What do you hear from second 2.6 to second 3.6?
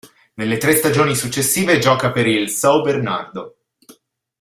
Bernardo.